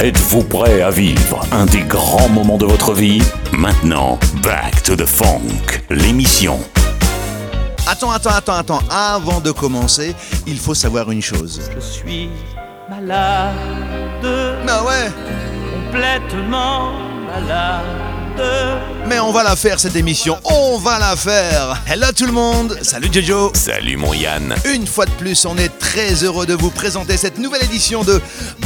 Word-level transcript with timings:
Êtes-vous 0.00 0.44
prêt 0.44 0.80
à 0.80 0.90
vivre 0.90 1.40
un 1.50 1.66
des 1.66 1.80
grands 1.80 2.28
moments 2.28 2.56
de 2.56 2.64
votre 2.66 2.94
vie? 2.94 3.20
Maintenant, 3.52 4.16
Back 4.44 4.80
to 4.84 4.94
the 4.94 5.04
Funk, 5.04 5.82
l'émission. 5.90 6.60
Attends, 7.84 8.12
attends, 8.12 8.30
attends, 8.30 8.54
attends. 8.54 8.80
Avant 8.90 9.40
de 9.40 9.50
commencer, 9.50 10.14
il 10.46 10.58
faut 10.58 10.74
savoir 10.74 11.10
une 11.10 11.20
chose. 11.20 11.68
Je 11.74 11.80
suis 11.80 12.28
malade, 12.88 13.56
Ah 14.68 14.84
ouais 14.84 15.10
complètement 15.90 16.92
malade. 17.26 18.07
Mais 19.06 19.18
on 19.20 19.32
va 19.32 19.42
la 19.42 19.56
faire 19.56 19.80
cette 19.80 19.96
émission, 19.96 20.38
on 20.44 20.76
va 20.78 20.98
la 20.98 21.16
faire 21.16 21.80
Hello 21.86 22.06
tout 22.14 22.26
le 22.26 22.32
monde, 22.32 22.78
salut 22.82 23.08
Jojo 23.10 23.50
Salut 23.54 23.96
mon 23.96 24.12
Yann. 24.12 24.54
Une 24.66 24.86
fois 24.86 25.06
de 25.06 25.10
plus, 25.12 25.46
on 25.46 25.56
est 25.56 25.70
très 25.78 26.12
heureux 26.24 26.44
de 26.44 26.52
vous 26.54 26.70
présenter 26.70 27.16
cette 27.16 27.38
nouvelle 27.38 27.62
édition 27.64 28.04
de 28.04 28.20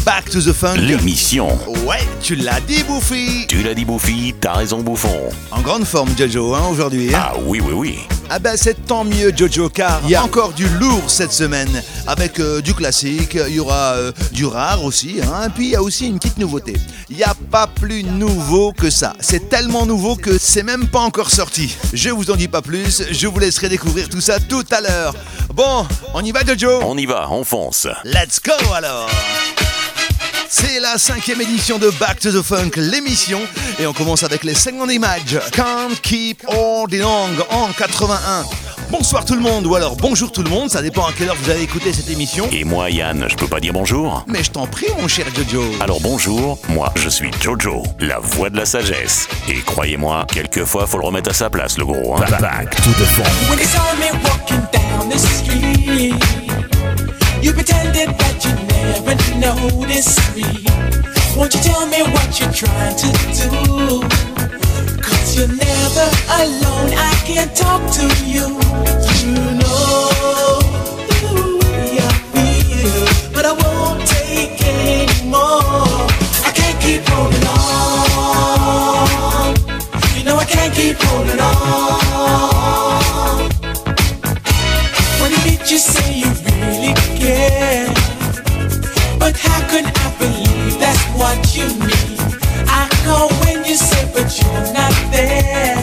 Back 0.04 0.30
to 0.30 0.40
the 0.40 0.52
Funk. 0.52 0.74
L'émission. 0.78 1.56
Ouais, 1.86 2.00
tu 2.20 2.34
l'as 2.34 2.60
dit 2.60 2.82
Bouffi 2.82 3.46
Tu 3.48 3.62
l'as 3.62 3.74
dit 3.74 3.84
Bouffi, 3.84 4.34
t'as 4.40 4.54
raison 4.54 4.80
Bouffon. 4.80 5.30
En 5.52 5.60
grande 5.60 5.84
forme 5.84 6.10
Jojo, 6.18 6.54
hein, 6.54 6.62
aujourd'hui. 6.70 7.14
hein. 7.14 7.23
Ah 7.23 7.32
oui, 7.46 7.60
oui, 7.64 7.73
oui. 7.73 7.98
Ah 8.34 8.38
ben 8.38 8.56
c'est 8.56 8.86
tant 8.86 9.04
mieux 9.04 9.30
Jojo 9.36 9.68
car 9.68 10.01
il 10.04 10.10
y 10.10 10.15
a 10.15 10.24
encore 10.24 10.54
du 10.54 10.66
lourd 10.79 11.02
cette 11.07 11.34
semaine 11.34 11.82
avec 12.07 12.40
euh, 12.40 12.62
du 12.62 12.73
classique, 12.73 13.34
il 13.34 13.57
y 13.57 13.60
aura 13.60 13.93
euh, 13.93 14.10
du 14.32 14.46
rare 14.46 14.82
aussi, 14.84 15.16
hein, 15.23 15.48
et 15.48 15.51
puis 15.51 15.66
il 15.66 15.70
y 15.73 15.76
a 15.76 15.82
aussi 15.82 16.07
une 16.07 16.18
petite 16.18 16.38
nouveauté. 16.38 16.73
Il 17.10 17.16
n'y 17.18 17.24
a 17.24 17.34
pas 17.51 17.66
plus 17.66 18.02
nouveau 18.02 18.73
que 18.73 18.88
ça. 18.88 19.12
C'est 19.20 19.51
tellement 19.51 19.84
nouveau 19.84 20.16
que 20.16 20.38
c'est 20.38 20.62
même 20.62 20.88
pas 20.88 21.01
encore 21.01 21.29
sorti. 21.29 21.76
Je 21.92 22.09
vous 22.09 22.30
en 22.30 22.37
dis 22.37 22.48
pas 22.48 22.62
plus, 22.62 23.02
je 23.10 23.26
vous 23.26 23.38
laisserai 23.38 23.68
découvrir 23.68 24.09
tout 24.09 24.23
ça 24.23 24.40
tout 24.40 24.64
à 24.70 24.80
l'heure. 24.80 25.14
Bon, 25.52 25.87
on 26.14 26.24
y 26.24 26.32
va 26.32 26.42
Jojo? 26.42 26.80
On 26.85 26.96
y 26.96 27.04
va, 27.04 27.29
on 27.30 27.45
fonce. 27.45 27.87
Let's 28.02 28.40
go 28.42 28.54
alors 28.74 29.10
c'est 30.52 30.80
la 30.80 30.98
cinquième 30.98 31.40
édition 31.40 31.78
de 31.78 31.88
Back 31.98 32.20
to 32.20 32.30
the 32.30 32.42
Funk, 32.42 32.72
l'émission, 32.76 33.40
et 33.78 33.86
on 33.86 33.95
commence 33.95 34.22
avec 34.22 34.45
les 34.45 34.54
segments 34.54 34.86
d'image. 34.86 35.40
Can't 35.52 35.96
keep 36.02 36.45
all 36.46 36.86
the 36.90 36.98
long 36.98 37.30
en 37.48 37.72
81. 37.72 38.45
Bonsoir 38.90 39.24
tout 39.24 39.34
le 39.34 39.40
monde, 39.40 39.66
ou 39.66 39.74
alors 39.74 39.96
bonjour 39.96 40.30
tout 40.30 40.42
le 40.42 40.50
monde, 40.50 40.68
ça 40.68 40.82
dépend 40.82 41.06
à 41.06 41.12
quelle 41.16 41.30
heure 41.30 41.36
vous 41.42 41.48
avez 41.48 41.62
écouté 41.62 41.95
cette 41.95 42.10
émission. 42.10 42.46
Et 42.52 42.64
moi 42.64 42.90
Yann, 42.90 43.24
je 43.30 43.34
peux 43.34 43.46
pas 43.46 43.60
dire 43.60 43.73
bonjour 43.73 44.24
Mais 44.26 44.45
je 44.45 44.50
t'en 44.50 44.66
prie 44.66 44.88
mon 45.00 45.08
cher 45.08 45.24
Jojo. 45.34 45.64
Alors 45.80 46.00
bonjour, 46.02 46.58
moi 46.68 46.92
je 46.96 47.08
suis 47.08 47.30
Jojo, 47.40 47.82
la 47.98 48.18
voix 48.18 48.50
de 48.50 48.58
la 48.58 48.66
sagesse. 48.66 49.28
Et 49.48 49.60
croyez-moi, 49.62 50.26
quelquefois 50.30 50.86
faut 50.86 50.98
le 50.98 51.06
remettre 51.06 51.30
à 51.30 51.34
sa 51.34 51.48
place 51.48 51.78
le 51.78 51.86
gros. 51.86 52.16
Hein. 52.16 52.26
Back 52.40 52.76
to 52.76 52.90
the 52.90 53.06
Funk. 53.06 53.24
Noticed 59.63 60.35
me. 60.35 60.45
Won't 61.37 61.55
you 61.55 61.60
tell 61.60 61.87
me 61.87 62.02
what 62.02 62.41
you're 62.41 62.52
trying 62.52 62.96
to 62.96 63.10
do? 63.38 64.03
Cause 65.00 65.37
you're 65.37 65.49
never 65.49 66.06
alone, 66.41 66.91
I 66.94 67.15
can't 67.25 67.54
talk 67.56 67.82
to 67.99 68.04
you. 68.27 68.59
You 69.22 69.34
know 69.60 70.59
the 71.22 71.32
way 71.62 71.99
I 72.00 72.12
feel, 72.32 73.04
but 73.34 73.44
I 73.47 73.53
won't 73.62 74.00
take 74.06 74.60
anymore. 74.66 76.09
I 76.48 76.50
can't 76.54 76.78
keep 76.82 77.03
holding 77.09 77.47
on. 77.47 78.72
You 80.16 80.22
know 80.25 80.36
I 80.36 80.44
can't 80.44 80.75
keep 80.75 80.97
holding 80.97 81.41
on. 81.41 81.53
When 85.20 85.31
did 85.44 85.70
you 85.70 85.78
say 85.78 86.15
you 86.15 86.31
what 91.22 91.55
you 91.55 91.69
need? 91.87 92.19
I 92.66 92.83
know 93.05 93.28
when 93.41 93.65
you 93.65 93.77
say, 93.77 94.03
but 94.12 94.28
you're 94.38 94.66
not 94.75 94.94
there. 95.15 95.78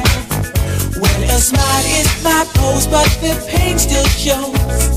Well, 0.99 1.21
a 1.35 1.39
smile 1.39 1.85
is 1.99 2.09
my 2.23 2.43
pose, 2.55 2.87
but 2.87 3.07
the 3.23 3.33
pain 3.47 3.79
still 3.79 4.09
shows. 4.23 4.88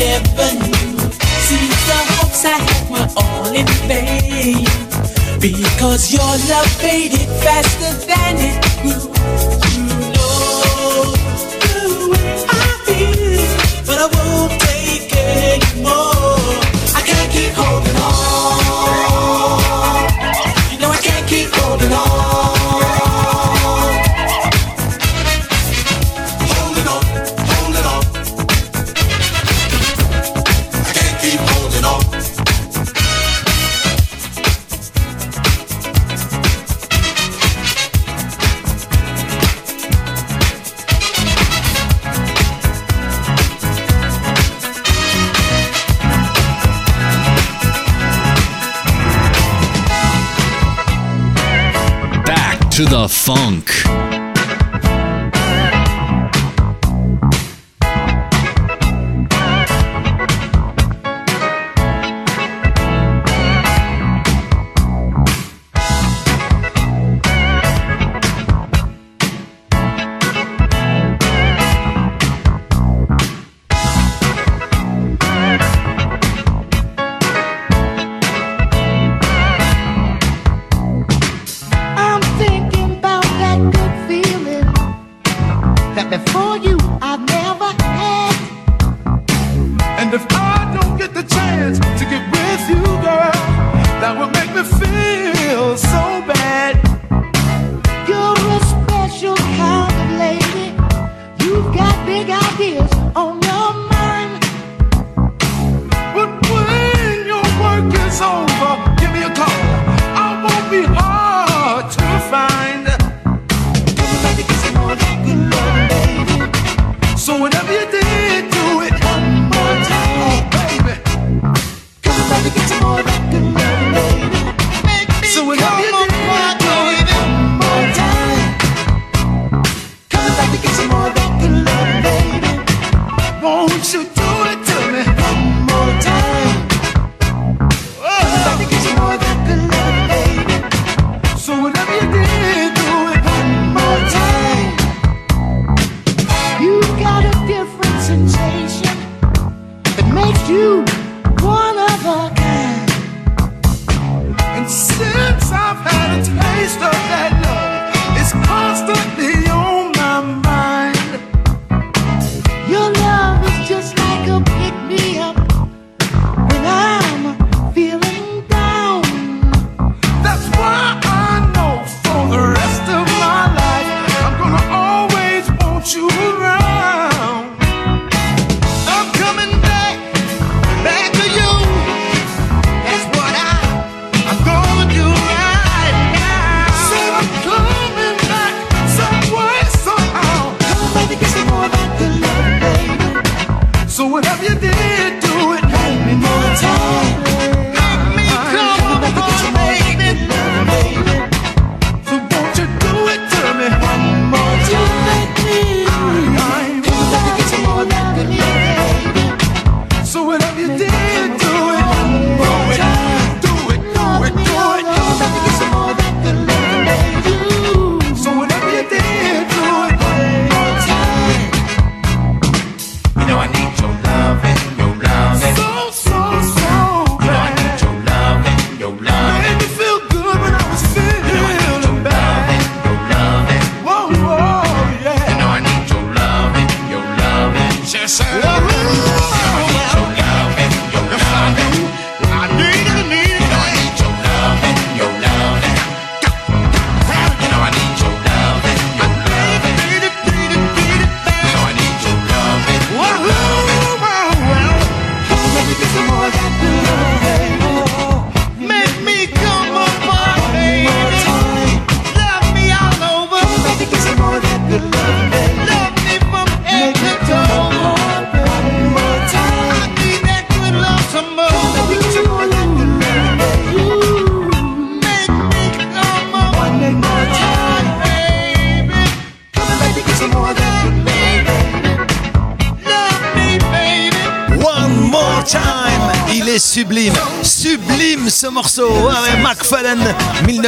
Never 0.00 0.48
knew. 0.64 0.98
Seems 1.46 1.80
the 1.86 2.00
hopes 2.16 2.44
I 2.44 2.56
had 2.56 2.84
were 2.90 3.08
all 3.16 3.52
in 3.54 3.66
vain 3.86 4.64
because 5.38 6.12
your 6.12 6.32
love 6.48 6.70
faded 6.80 7.28
faster 7.44 7.92
than 8.06 8.36
it 8.38 8.58
grew. 8.82 9.19
To 52.80 52.86
the 52.86 53.06
funk. 53.08 53.99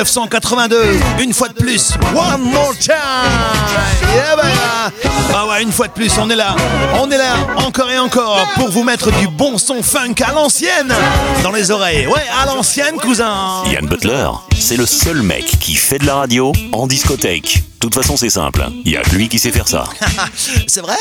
1982. 0.05 0.99
Une 1.21 1.33
fois 1.33 1.49
de 1.49 1.55
plus. 1.55 1.93
One 2.15 2.43
more 2.43 2.77
time. 2.79 2.93
Bah, 4.37 4.37
bah. 4.37 4.91
Ah 5.35 5.47
ouais, 5.47 5.63
une 5.63 5.73
fois 5.73 5.89
de 5.89 5.93
plus, 5.93 6.13
on 6.19 6.29
est 6.31 6.37
là. 6.37 6.55
On 7.01 7.11
est 7.11 7.19
là 7.19 7.35
encore 7.57 7.91
et 7.91 7.99
encore 7.99 8.47
pour 8.55 8.71
vous 8.71 8.83
mettre 8.83 9.11
du 9.19 9.29
bon 9.29 9.59
son 9.59 9.83
funk 9.83 10.15
à 10.27 10.33
l'ancienne 10.33 10.93
dans 11.43 11.53
les 11.53 11.71
oreilles. 11.71 12.07
Ouais, 12.07 12.23
à 12.43 12.47
l'ancienne, 12.47 12.97
cousin. 12.97 13.63
Ian 13.67 13.87
Butler, 13.87 14.29
c'est 14.59 14.77
le 14.77 14.87
seul 14.87 15.23
mec 15.23 15.47
qui 15.61 15.75
fait 15.75 15.99
de 15.99 16.07
la 16.07 16.17
radio 16.17 16.53
en 16.73 16.87
discothèque 16.87 17.63
toute 17.83 17.95
façon, 17.97 18.17
c'est 18.17 18.31
simple. 18.31 18.65
Il 18.85 18.93
y 18.93 18.97
a 18.97 19.03
lui 19.13 19.29
qui 19.29 19.41
sait 19.41 19.51
faire 19.51 19.67
ça. 19.67 19.83
c'est 20.69 20.81
vrai 20.81 20.95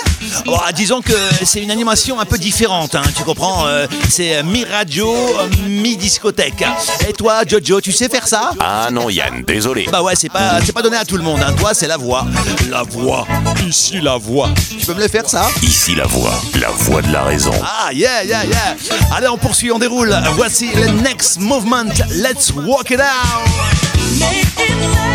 ah, 0.48 0.72
Disons 0.72 1.02
que 1.02 1.14
c'est 1.46 1.62
une 1.62 1.70
animation 1.70 2.20
un 2.20 2.26
peu 2.26 2.40
différente, 2.40 2.96
hein, 2.96 3.04
tu 3.16 3.24
comprends 3.24 3.68
euh, 3.68 3.86
C'est 4.10 4.38
euh, 4.38 4.44
mi-radio, 4.44 5.12
euh, 5.12 5.48
mi-discothèque. 5.68 6.66
Et 7.08 7.14
toi, 7.14 7.44
Jojo, 7.48 7.82
tu 7.82 7.92
sais 7.92 8.10
faire 8.10 8.28
ça 8.28 8.54
Ah 8.60 8.90
non, 8.92 9.10
Yann, 9.10 9.44
désolé. 9.44 9.88
Bah 9.92 10.02
ouais, 10.02 10.16
c'est 10.16 10.30
pas, 10.30 10.60
donné 10.82 10.98
à 10.98 11.06
tout 11.06 11.18
le 11.18 11.24
monde. 11.24 11.42
Hein. 11.46 11.54
Toi, 11.54 11.76
c'est 11.76 11.88
la 11.88 11.98
voix. 11.98 12.26
La 12.72 12.82
voix. 12.82 13.28
Ici, 13.68 14.02
la 14.02 14.18
voix. 14.18 14.50
Tu 14.80 14.88
peux 14.88 14.96
me 14.96 15.02
le 15.02 15.08
faire, 15.08 15.30
ça 15.30 15.50
Ici, 15.62 15.94
la 15.94 16.08
voix. 16.08 16.34
La 16.60 16.70
voix 16.70 17.04
de 17.04 17.12
la 17.12 17.24
raison. 17.24 17.54
Ah, 17.64 17.94
yeah, 17.94 18.24
yeah, 18.24 18.44
yeah. 18.44 18.76
Allez, 19.16 19.28
on 19.28 19.38
poursuit, 19.38 19.72
on 19.72 19.78
déroule. 19.78 20.18
Voici 20.36 20.72
le 20.74 20.88
next 21.04 21.40
movement. 21.40 21.94
Let's 22.10 22.52
walk 22.52 22.90
it 22.90 23.02
out. 23.02 25.11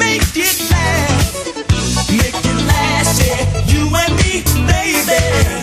Make 0.00 0.22
it 0.34 0.70
last, 0.70 1.46
yeah, 3.20 3.66
you 3.66 3.90
and 3.94 4.16
me, 4.16 4.42
baby. 4.66 5.59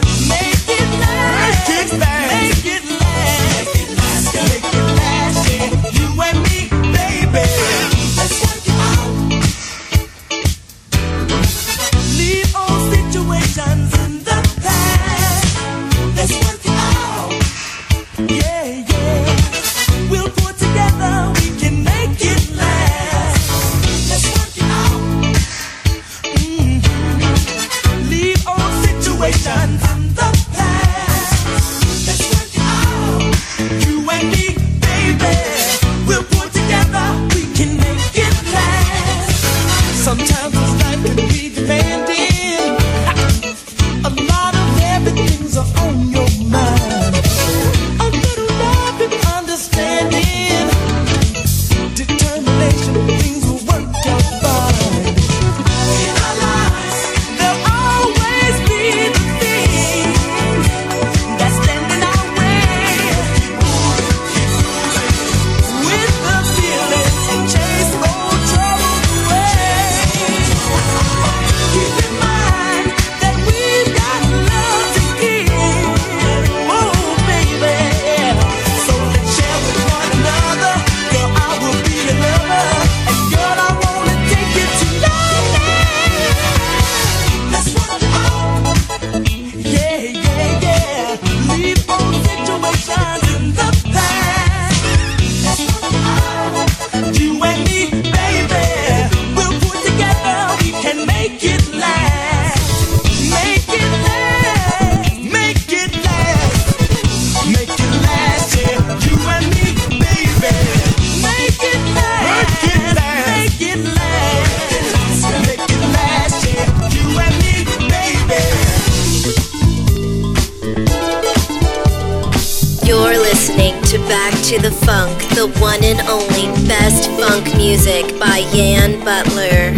music 127.68 128.18
by 128.18 128.38
Yan 128.54 128.98
Butler. 129.04 129.74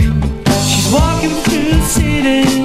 She's 0.62 0.93
walking 0.93 1.31
through 1.41 1.72
the 1.72 1.81
city. 1.81 2.59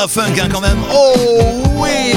la 0.00 0.08
funk 0.08 0.32
hein, 0.42 0.48
quand 0.50 0.62
même. 0.62 0.78
Oh 0.92 1.14
oui 1.76 2.14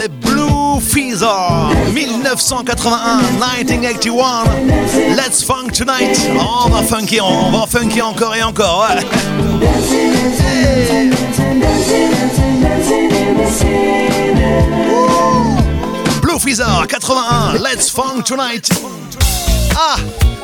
Les 0.00 0.08
Blue 0.08 0.80
Feather 0.80 1.70
1981, 1.92 3.20
1981. 3.38 4.44
Let's 5.14 5.44
funk 5.44 5.72
tonight. 5.72 6.18
Oh, 6.34 6.64
on 6.66 6.70
va 6.70 6.82
funky, 6.82 7.20
on 7.20 7.50
va 7.50 7.66
funky 7.66 8.00
encore 8.00 8.34
et 8.34 8.42
encore. 8.42 8.86
Ouais. 8.88 9.02
Blue 16.22 16.38
Feather 16.38 16.86
81, 16.88 17.58
Let's 17.58 17.90
funk 17.90 18.22
tonight. 18.24 18.70
Ah 19.76 19.96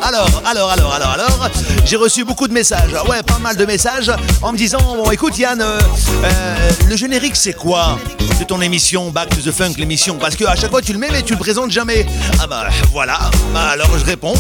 alors, 0.03 0.43
alors, 0.47 0.71
alors, 0.71 0.95
alors, 0.95 1.11
alors, 1.11 1.51
j'ai 1.85 1.97
reçu 1.97 2.25
beaucoup 2.25 2.49
de 2.49 2.53
messages. 2.53 2.91
Ah 2.97 3.09
ouais, 3.09 3.23
pas 3.23 3.39
mal 3.39 3.57
de 3.57 3.65
messages 3.65 4.11
en 4.43 4.53
me 4.53 4.57
disant 4.57 4.79
Bon, 4.97 5.11
écoute, 5.11 5.39
Yann, 5.39 5.61
euh, 5.61 5.79
euh, 6.25 6.71
le 6.89 6.97
générique, 6.97 7.37
c'est 7.37 7.53
quoi 7.53 7.99
de 8.39 8.45
ton 8.45 8.61
émission 8.61 9.11
Back 9.11 9.31
to 9.31 9.43
the 9.43 9.53
Funk, 9.53 9.75
l'émission? 9.77 10.17
Parce 10.17 10.37
que 10.37 10.45
à 10.45 10.55
chaque 10.57 10.71
fois, 10.71 10.83
tu 10.83 10.93
le 10.93 10.99
mets, 10.99 11.11
mais 11.11 11.23
tu 11.23 11.33
le 11.33 11.39
présentes 11.39 11.71
jamais. 11.71 12.07
Ah 12.41 12.47
bah, 12.47 12.69
voilà. 12.93 13.19
Bah, 13.53 13.71
alors, 13.73 13.99
je 13.99 14.05
réponds 14.05 14.35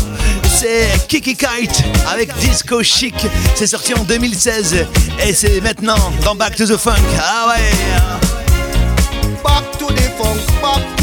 c'est 0.59 0.89
Kiki 1.07 1.37
Kite 1.37 1.85
avec 2.11 2.35
Disco 2.39 2.83
Chic. 2.83 3.15
C'est 3.55 3.69
sorti 3.69 3.95
en 3.95 4.03
2016 4.03 4.87
et 5.25 5.33
c'est 5.33 5.61
maintenant 5.61 6.13
dans 6.25 6.35
Back 6.35 6.57
to 6.57 6.67
the 6.67 6.77
Funk. 6.77 6.95
Ah 7.21 7.49
ouais! 7.49 7.71
Back 9.45 9.79
to 9.79 9.87
the 9.93 10.11
Funk, 10.19 10.41
back 10.61 10.98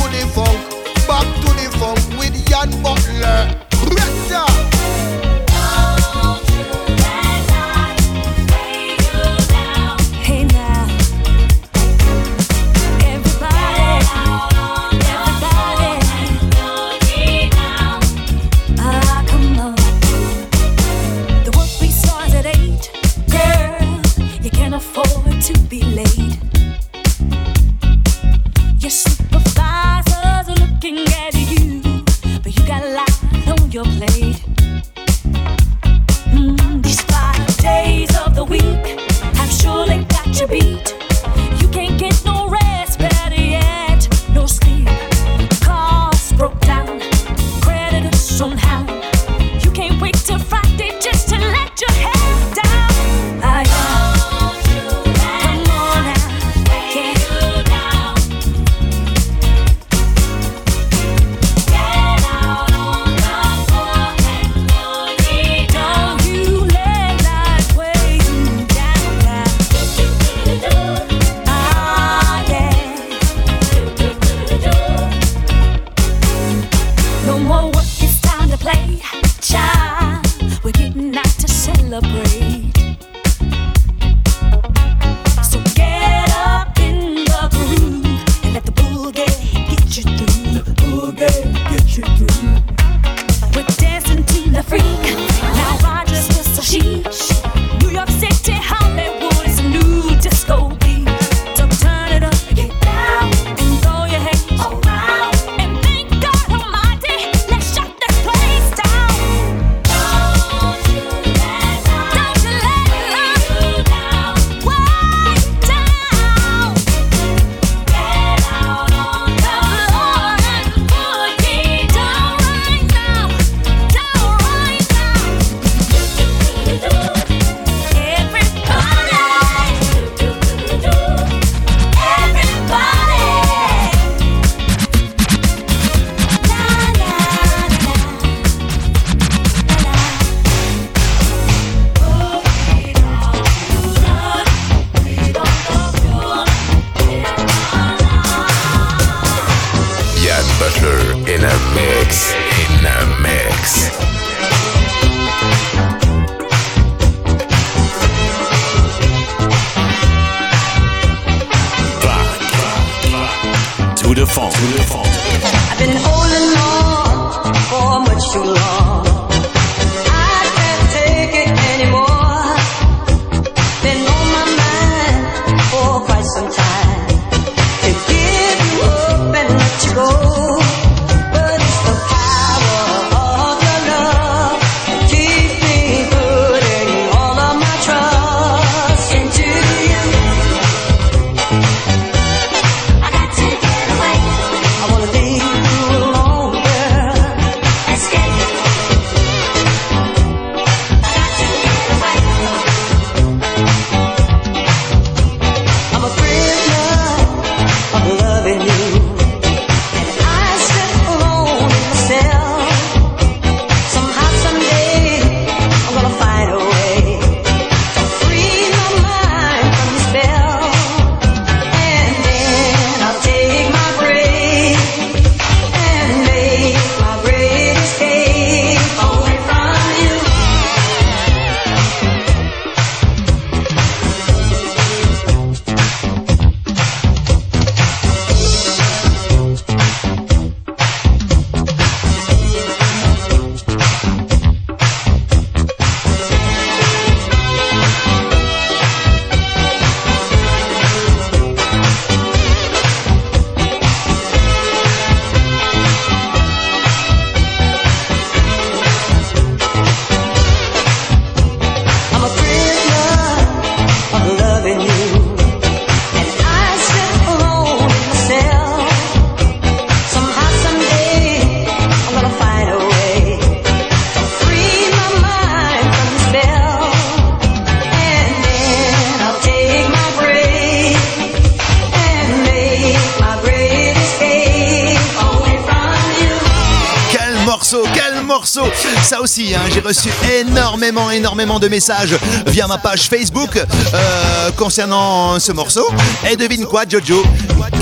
de 291.36 291.68
messages 291.68 292.16
via 292.48 292.66
ma 292.66 292.78
page 292.78 293.10
Facebook 293.10 293.58
euh, 293.58 294.52
concernant 294.56 295.38
ce 295.38 295.52
morceau. 295.52 295.86
Et 296.32 296.38
devine 296.38 296.66
quoi, 296.66 296.84
Jojo? 296.88 297.24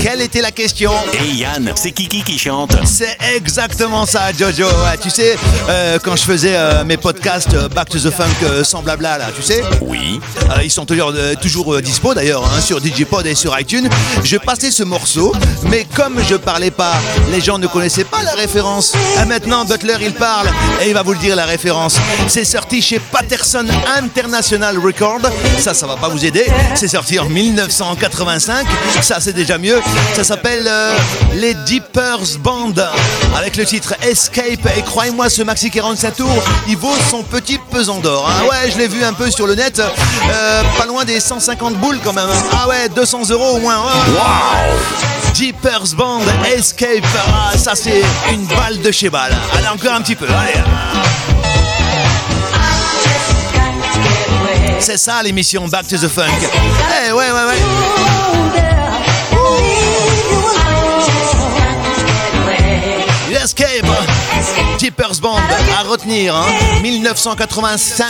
Quelle 0.04 0.20
était 0.20 0.42
la 0.42 0.50
question 0.50 0.92
Et 1.14 1.36
Yann, 1.36 1.72
c'est 1.76 1.90
Kiki 1.90 2.22
qui 2.22 2.38
chante. 2.38 2.76
C'est 2.84 3.16
exactement 3.34 4.04
ça, 4.04 4.34
Jojo. 4.38 4.66
Ouais, 4.66 4.98
tu 5.00 5.08
sais, 5.08 5.34
euh, 5.70 5.98
quand 5.98 6.14
je 6.14 6.24
faisais 6.24 6.54
euh, 6.54 6.84
mes 6.84 6.98
podcasts 6.98 7.54
euh, 7.54 7.70
Back 7.70 7.88
to 7.88 7.98
the 7.98 8.10
Funk 8.10 8.64
sans 8.64 8.82
blabla, 8.82 9.16
là, 9.16 9.28
tu 9.34 9.40
sais 9.40 9.62
Oui. 9.80 10.20
Ils 10.62 10.70
sont 10.70 10.84
toujours, 10.84 11.14
toujours 11.40 11.80
dispo 11.80 12.12
d'ailleurs 12.12 12.44
hein, 12.44 12.60
sur 12.60 12.82
Digipod 12.82 13.26
et 13.26 13.34
sur 13.34 13.58
iTunes. 13.58 13.88
Je 14.22 14.36
passais 14.36 14.70
ce 14.70 14.82
morceau, 14.82 15.32
mais 15.70 15.86
comme 15.94 16.20
je 16.28 16.34
parlais 16.34 16.70
pas, 16.70 16.96
les 17.32 17.40
gens 17.40 17.56
ne 17.56 17.66
connaissaient 17.66 18.04
pas 18.04 18.22
la 18.22 18.32
référence. 18.32 18.92
Et 19.22 19.24
maintenant, 19.24 19.64
Butler 19.64 19.96
il 20.02 20.12
parle 20.12 20.48
et 20.82 20.88
il 20.88 20.92
va 20.92 21.02
vous 21.02 21.14
le 21.14 21.18
dire 21.18 21.34
la 21.34 21.46
référence. 21.46 21.96
C'est 22.28 22.44
sorti 22.44 22.82
chez 22.82 22.98
Patterson 22.98 23.64
International 23.96 24.76
Record. 24.78 25.22
Ça, 25.58 25.72
ça 25.72 25.86
va 25.86 25.96
pas 25.96 26.08
vous 26.08 26.26
aider. 26.26 26.44
C'est 26.74 26.88
sorti 26.88 27.18
en 27.18 27.24
1985. 27.24 28.66
Ça, 29.00 29.18
c'est 29.18 29.32
déjà 29.32 29.56
mieux. 29.56 29.80
Ça 30.14 30.22
s'appelle 30.24 30.64
euh, 30.68 30.96
les 31.34 31.54
Deepers 31.54 32.38
Band 32.38 32.72
avec 33.36 33.56
le 33.56 33.64
titre 33.64 33.94
Escape. 34.02 34.66
Et 34.76 34.82
croyez-moi, 34.82 35.28
ce 35.28 35.42
maxi 35.42 35.70
45 35.70 36.16
tours, 36.16 36.42
il 36.68 36.76
vaut 36.76 36.94
son 37.10 37.22
petit 37.22 37.58
pesant 37.70 37.98
d'or. 37.98 38.28
hein. 38.30 38.44
Ouais, 38.48 38.70
je 38.70 38.78
l'ai 38.78 38.86
vu 38.88 39.02
un 39.04 39.12
peu 39.12 39.30
sur 39.30 39.46
le 39.46 39.54
net. 39.56 39.80
Euh, 39.80 40.62
pas 40.78 40.86
loin 40.86 41.04
des 41.04 41.18
150 41.20 41.74
boules 41.74 41.98
quand 42.04 42.12
même. 42.12 42.28
hein. 42.30 42.42
Ah 42.62 42.68
ouais, 42.68 42.88
200 42.88 43.22
euros 43.30 43.56
au 43.56 43.58
moins. 43.58 43.76
Ouais. 43.78 45.34
Jeepers 45.34 45.94
Band 45.96 46.20
Escape. 46.56 47.04
Ah, 47.28 47.56
ça, 47.58 47.72
c'est 47.74 48.02
une 48.32 48.44
balle 48.46 48.80
de 48.80 48.92
chez 48.92 49.10
balle. 49.10 49.36
Allez, 49.58 49.66
encore 49.68 49.94
un 49.94 50.00
petit 50.00 50.14
peu. 50.14 50.26
Allez. 50.28 50.60
C'est 54.78 54.98
ça 54.98 55.22
l'émission 55.22 55.66
Back 55.66 55.88
to 55.88 55.96
the 55.96 56.08
Funk. 56.08 56.24
Eh 57.08 57.12
ouais, 57.12 57.16
ouais, 57.16 57.30
ouais. 57.32 58.33
Escape. 63.44 63.84
Jeepers 64.80 65.20
Band 65.20 65.36
à 65.78 65.82
retenir. 65.82 66.34
hein. 66.34 66.46
1985. 66.80 68.06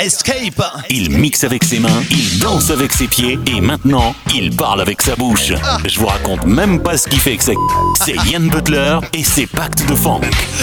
Escape. 0.00 0.64
Il 0.88 1.10
mixe 1.10 1.44
avec 1.44 1.62
ses 1.62 1.78
mains, 1.78 2.02
il 2.10 2.38
danse 2.38 2.70
avec 2.70 2.90
ses 2.92 3.06
pieds 3.06 3.38
et 3.46 3.60
maintenant, 3.60 4.14
il 4.34 4.56
parle 4.56 4.80
avec 4.80 5.02
sa 5.02 5.14
bouche. 5.14 5.52
Je 5.86 5.98
vous 6.00 6.06
raconte 6.06 6.46
même 6.46 6.82
pas 6.82 6.96
ce 6.96 7.06
qu'il 7.06 7.20
fait 7.20 7.36
que 7.36 7.44
c'est. 7.44 7.54
C'est 8.02 8.16
Yann 8.30 8.48
Butler 8.48 8.98
et 9.12 9.22
ses 9.24 9.46
pactes 9.46 9.86
de 9.86 9.94
funk. 9.94 10.22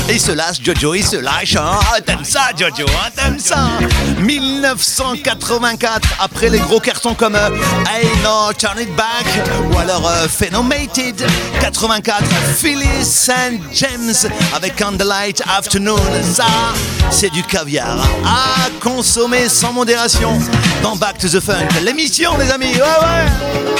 Il 0.10 0.20
se 0.20 0.32
lâche, 0.32 0.58
Jojo, 0.64 0.96
il 0.96 1.04
se 1.06 1.18
lâche. 1.18 1.56
Hein. 1.56 1.80
Ah, 1.94 2.02
t'aimes 2.02 2.26
ça, 2.26 2.50
Jojo, 2.58 2.88
hein, 2.90 3.10
t'aimes 3.16 3.38
ça. 3.40 3.70
1984, 4.20 6.08
après 6.20 6.50
les 6.50 6.60
gros 6.60 6.80
cartons 6.80 7.14
comme 7.14 7.36
euh, 7.36 7.50
Hey 7.94 8.08
No, 8.24 8.52
Turn 8.58 8.80
It 8.80 8.90
Back 8.96 9.28
ou 9.72 9.78
alors 9.78 10.08
euh, 10.08 10.28
Phenomated. 10.28 11.24
84, 11.62 12.24
Phyllis 12.58 13.06
St. 13.06 13.62
James 13.74 14.14
avec 14.56 14.76
Candlelight 14.76 15.42
Afternoon. 15.48 16.00
Ça, 16.24 16.46
c'est 17.12 17.32
du 17.32 17.44
caviar 17.44 17.98
à 18.26 18.70
consommer 18.82 19.50
sans 19.50 19.74
modération 19.74 20.32
dans 20.84 20.96
Back 20.96 21.18
to 21.18 21.28
the 21.28 21.40
Funk. 21.40 21.68
L'émission, 21.84 22.38
les 22.38 22.52
amis. 22.52 22.74
Ouais, 22.74 22.82
ouais. 22.82 23.78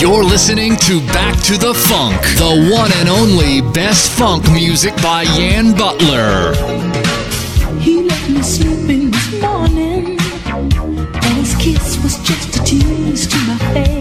You're 0.00 0.24
listening 0.24 0.76
to 0.78 1.00
Back 1.12 1.40
to 1.44 1.56
the 1.56 1.72
Funk, 1.72 2.20
the 2.36 2.70
one 2.70 2.92
and 3.00 3.08
only 3.08 3.62
best 3.72 4.10
funk 4.10 4.50
music 4.52 4.94
by 4.96 5.22
Yan 5.38 5.72
Butler. 5.74 6.52
He 7.80 8.02
left 8.02 8.28
me 8.28 8.42
sleeping 8.42 9.10
this 9.10 9.40
morning, 9.40 10.18
and 10.46 11.34
his 11.38 11.54
kiss 11.56 11.96
was 12.02 12.18
just 12.18 12.56
a 12.56 12.64
tease 12.64 13.26
to 13.28 13.36
my 13.46 13.56
face. 13.72 13.93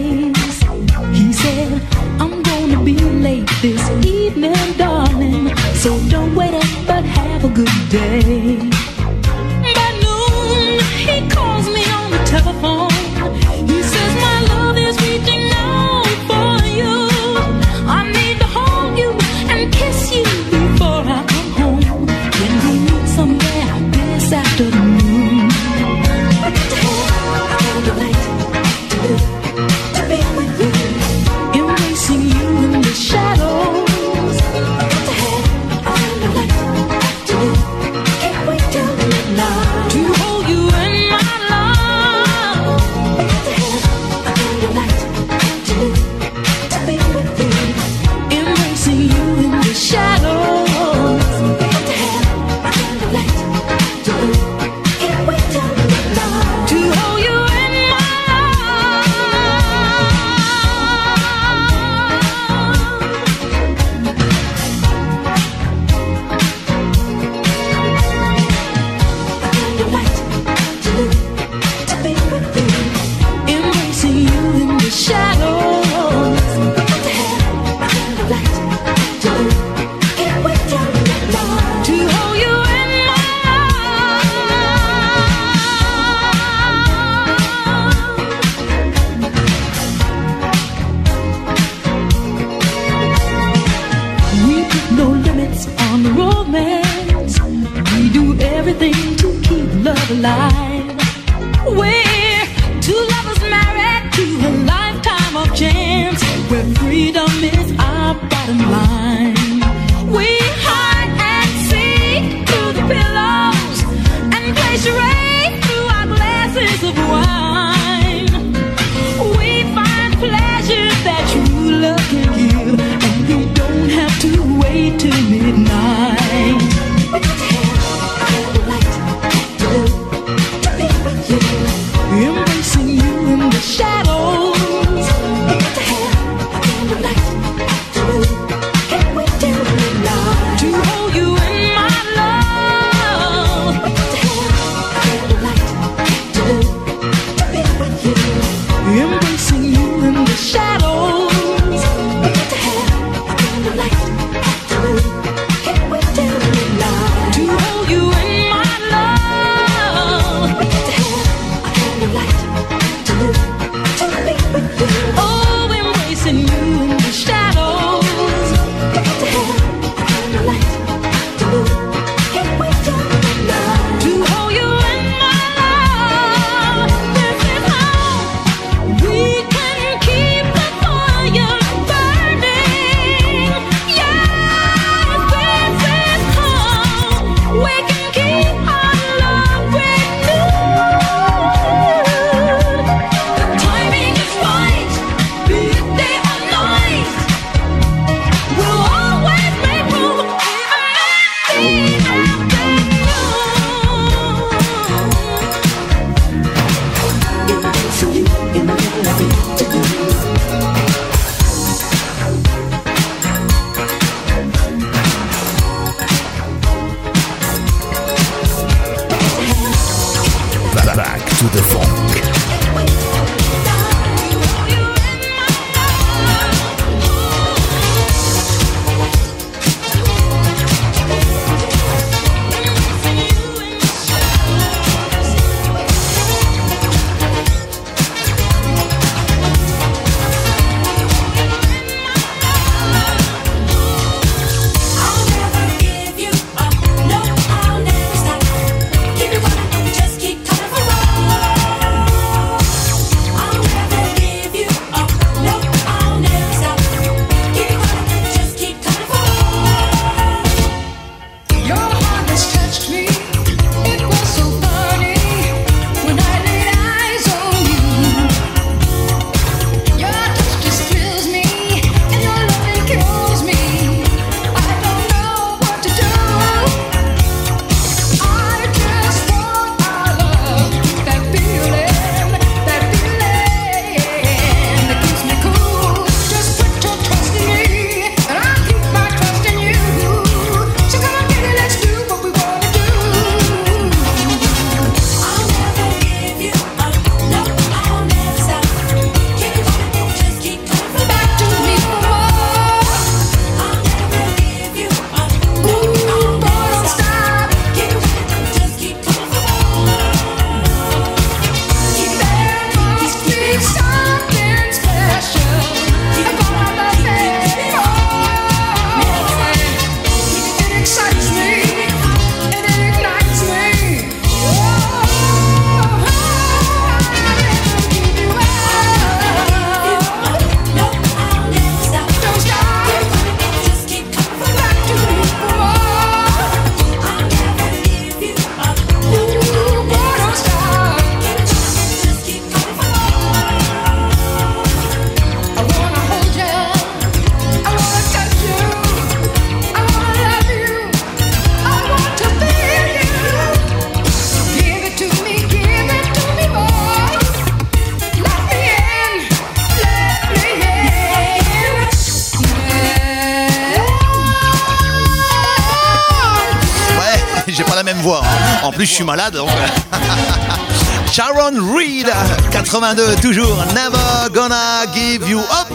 Hein. 368.12 368.22
En 368.63 368.72
plus, 368.72 368.86
je 368.86 368.94
suis 368.94 369.04
malade. 369.04 369.34
Donc... 369.34 369.50
Euh. 369.50 369.98
Sharon 371.12 371.54
Reed, 371.76 372.12
82, 372.52 373.16
toujours. 373.22 373.56
Never 373.76 374.30
gonna 374.34 374.86
give 374.94 375.30
you 375.30 375.39
up. 375.39 375.70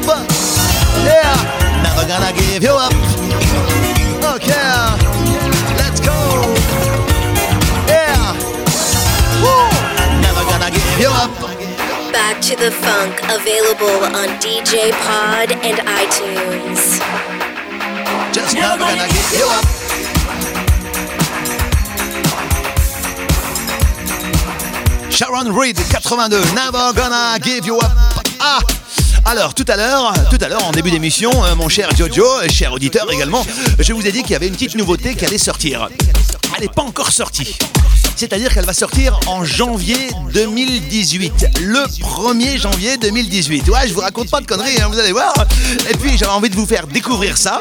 Yeah, 1.05 1.33
never 1.81 2.05
gonna 2.09 2.33
give 2.33 2.63
you 2.63 2.73
up. 2.73 2.93
Ok, 4.35 4.49
let's 5.79 6.01
go. 6.01 6.13
Yeah, 7.87 8.35
Woo. 9.41 9.71
never 10.21 10.45
gonna 10.51 10.71
give 10.73 11.01
you 11.01 11.09
up. 11.09 11.31
Back 12.13 12.41
to 12.41 12.57
the 12.57 12.73
Funk, 12.73 13.21
available 13.31 14.05
on 14.17 14.29
DJ 14.41 14.91
Pod 15.07 15.53
and 15.53 15.79
iTunes. 15.87 16.99
Just 18.33 18.55
never 18.57 18.77
gonna 18.77 19.07
give 19.07 19.39
you 19.39 19.47
up. 19.47 19.78
Sharon 25.19 25.53
Reed, 25.53 25.77
82, 25.91 26.39
Never 26.55 26.93
Gonna 26.95 27.41
Give 27.43 27.67
You 27.67 27.75
Up. 27.75 27.91
Ah 28.39 28.61
alors 29.25 29.53
tout 29.53 29.65
à 29.67 29.77
l'heure, 29.77 30.13
tout 30.31 30.39
à 30.41 30.49
l'heure 30.49 30.65
en 30.65 30.71
début 30.71 30.93
d'émission, 30.93 31.33
euh, 31.45 31.57
mon 31.57 31.69
cher 31.69 31.91
Jojo, 31.97 32.25
euh, 32.25 32.49
cher 32.49 32.73
auditeur 32.73 33.13
également, 33.13 33.45
je 33.81 33.93
vous 33.93 34.07
ai 34.07 34.13
dit 34.13 34.23
qu'il 34.23 34.31
y 34.31 34.37
avait 34.37 34.47
une 34.47 34.55
petite 34.55 34.77
nouveauté 34.77 35.17
qui 35.17 35.27
allait 35.27 35.39
sortir. 35.39 35.89
Elle 36.55 36.63
n'est 36.63 36.69
pas 36.69 36.83
encore 36.83 37.11
sortie. 37.11 37.59
C'est-à-dire 38.15 38.55
qu'elle 38.55 38.65
va 38.65 38.73
sortir 38.73 39.19
en 39.27 39.45
janvier 39.45 40.09
2018. 40.33 41.49
Le 41.63 41.81
1er 42.01 42.57
janvier 42.57 42.97
2018. 42.97 43.69
Ouais, 43.69 43.89
je 43.89 43.95
vous 43.95 44.01
raconte 44.01 44.31
pas 44.31 44.41
de 44.41 44.47
conneries, 44.47 44.81
hein, 44.81 44.89
vous 44.89 45.01
allez 45.01 45.13
voir. 45.13 45.35
Et 45.91 45.95
puis 45.97 46.17
j'avais 46.17 46.31
envie 46.31 46.49
de 46.49 46.57
vous 46.57 46.67
faire 46.67 46.87
découvrir 46.87 47.37
ça. 47.39 47.61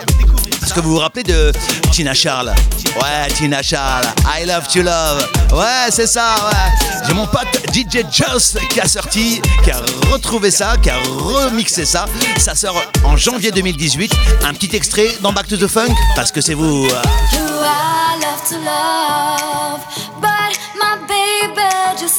Parce 0.67 0.81
que 0.81 0.85
vous 0.85 0.95
vous 0.95 0.99
rappelez 0.99 1.23
de 1.23 1.53
Tina 1.93 2.13
Charles 2.13 2.53
Ouais, 2.97 3.31
Tina 3.33 3.61
Charles, 3.63 4.05
I 4.25 4.45
Love 4.45 4.67
to 4.67 4.81
Love. 4.81 5.25
Ouais, 5.53 5.89
c'est 5.89 6.07
ça, 6.07 6.35
ouais. 6.45 7.05
J'ai 7.07 7.13
mon 7.13 7.25
pote 7.25 7.47
DJ 7.73 8.03
Just 8.11 8.59
qui 8.67 8.81
a 8.81 8.85
sorti, 8.85 9.41
qui 9.63 9.71
a 9.71 9.77
retrouvé 10.11 10.51
ça, 10.51 10.75
qui 10.83 10.89
a 10.89 10.97
remixé 10.97 11.85
ça. 11.85 12.05
Ça 12.37 12.53
sort 12.53 12.83
en 13.05 13.15
janvier 13.15 13.51
2018. 13.51 14.11
Un 14.43 14.53
petit 14.53 14.75
extrait 14.75 15.07
dans 15.21 15.31
Back 15.31 15.47
to 15.47 15.55
the 15.55 15.67
Funk, 15.67 15.95
parce 16.17 16.33
que 16.33 16.41
c'est 16.41 16.53
vous. 16.53 16.85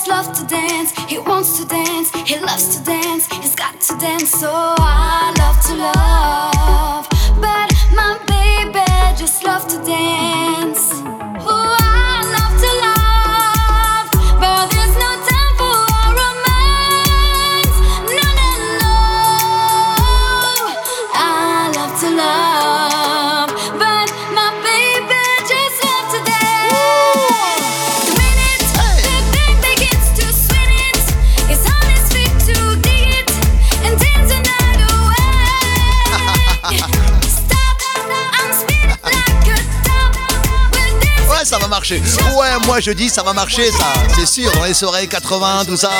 just 0.07 0.35
to 0.35 0.47
dance. 0.47 0.93
He 1.07 1.19
wants 1.19 1.59
to 1.59 1.67
dance, 1.67 2.11
he 2.27 2.39
loves 2.39 2.77
to 2.77 2.85
dance, 2.85 3.27
he's 3.43 3.55
got 3.55 3.79
to 3.81 3.99
dance. 3.99 4.31
So 4.31 4.49
I 4.51 5.35
love 5.39 5.59
to 5.67 5.75
love, 5.77 7.09
but 7.41 7.68
my 7.99 8.15
baby 8.27 8.87
just 9.17 9.45
loves 9.45 9.67
to 9.73 9.79
dance. 9.85 10.85
Ouais, 41.91 42.49
moi 42.67 42.81
je 42.81 42.91
dis 42.91 43.09
ça 43.09 43.23
va 43.23 43.33
marcher, 43.33 43.71
ça. 43.71 43.93
C'est 44.15 44.27
sûr, 44.27 44.51
dans 44.53 44.65
les 44.65 44.75
soirées 44.75 45.07
80, 45.07 45.65
tout 45.65 45.77
ça. 45.77 45.91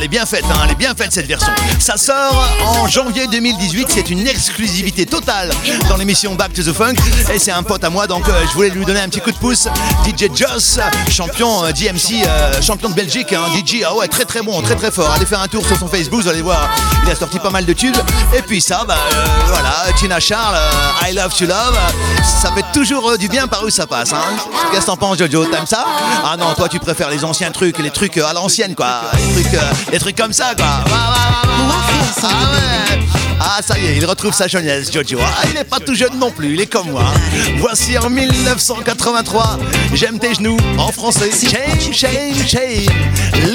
Elle 0.00 0.06
est 0.06 0.08
bien 0.08 0.24
faite, 0.24 0.46
hein, 0.48 0.62
elle 0.64 0.70
est 0.70 0.76
bien 0.76 0.94
faite 0.94 1.12
cette 1.12 1.26
version. 1.26 1.52
Ça 1.78 1.98
sort 1.98 2.48
en 2.66 2.88
janvier 2.88 3.26
2018, 3.26 3.88
c'est 3.90 4.08
une 4.08 4.26
exclusivité 4.26 5.04
totale 5.04 5.50
dans 5.90 5.98
l'émission 5.98 6.34
Back 6.34 6.54
to 6.54 6.62
the 6.62 6.72
Funk. 6.72 6.94
Et 7.30 7.38
c'est 7.38 7.50
un 7.50 7.62
pote 7.62 7.84
à 7.84 7.90
moi, 7.90 8.06
donc 8.06 8.26
euh, 8.26 8.32
je 8.48 8.54
voulais 8.54 8.70
lui 8.70 8.86
donner 8.86 9.00
un 9.00 9.10
petit 9.10 9.20
coup 9.20 9.30
de 9.30 9.36
pouce. 9.36 9.68
DJ 10.06 10.34
Joss, 10.34 10.78
champion 11.10 11.66
euh, 11.66 11.72
DMC, 11.72 12.24
euh, 12.26 12.62
champion 12.62 12.88
de 12.88 12.94
Belgique, 12.94 13.34
hein, 13.34 13.42
DJ, 13.54 13.82
ah 13.86 13.94
ouais, 13.94 14.08
très 14.08 14.24
très 14.24 14.40
bon, 14.40 14.62
très 14.62 14.74
très 14.74 14.90
fort. 14.90 15.10
Allez 15.14 15.26
faire 15.26 15.42
un 15.42 15.48
tour 15.48 15.66
sur 15.66 15.76
son 15.76 15.86
Facebook, 15.86 16.22
vous 16.22 16.28
allez 16.28 16.40
voir, 16.40 16.70
il 17.04 17.10
a 17.10 17.14
sorti 17.14 17.38
pas 17.38 17.50
mal 17.50 17.66
de 17.66 17.72
tubes. 17.74 17.98
Et 18.34 18.40
puis 18.40 18.62
ça, 18.62 18.84
bah 18.88 18.96
voilà, 19.48 19.92
Tina 19.98 20.18
Charles, 20.18 20.56
I 21.06 21.12
Love 21.12 21.36
to 21.36 21.44
Love, 21.44 21.78
ça 22.40 22.50
fait 22.52 22.64
toujours 22.72 23.18
du 23.18 23.28
bien 23.28 23.46
par 23.46 23.64
où 23.64 23.68
ça 23.68 23.86
passe. 23.86 24.14
Hein. 24.14 24.22
Qu'est-ce 24.72 24.80
que 24.80 24.86
t'en 24.86 24.96
penses, 24.96 25.18
Jojo? 25.18 25.44
T'aimes 25.44 25.66
ça? 25.66 25.84
Ah 26.24 26.38
non, 26.38 26.54
toi 26.54 26.70
tu 26.70 26.78
préfères 26.78 27.10
les 27.10 27.22
anciens 27.22 27.50
trucs, 27.50 27.78
les 27.80 27.90
trucs 27.90 28.16
à 28.16 28.32
l'ancienne, 28.32 28.74
quoi. 28.74 29.02
Les 29.36 29.42
trucs, 29.42 29.60
les 29.90 29.98
trucs 29.98 30.16
comme 30.16 30.32
ça, 30.32 30.54
quoi. 30.56 30.84
Ah 30.92 31.12
ouais. 32.22 33.00
Ah 33.42 33.60
ça 33.62 33.78
y 33.78 33.86
est, 33.86 33.96
il 33.96 34.04
retrouve 34.04 34.34
sa 34.34 34.46
jeunesse, 34.46 34.92
Jojo. 34.92 35.18
Ah, 35.22 35.44
il 35.48 35.54
n'est 35.54 35.64
pas 35.64 35.80
tout 35.80 35.94
jeune 35.94 36.18
non 36.18 36.30
plus, 36.30 36.52
il 36.52 36.60
est 36.60 36.66
comme 36.66 36.90
moi. 36.90 37.06
Voici 37.56 37.96
en 37.98 38.10
1983, 38.10 39.58
J'aime 39.94 40.18
tes 40.18 40.34
genoux 40.34 40.58
en 40.76 40.92
français. 40.92 41.30
Shame, 41.30 41.92
shame, 41.92 42.46
shame. 42.46 43.49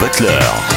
Butler. 0.00 0.69